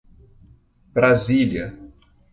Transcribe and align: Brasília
Brasília 0.95 1.67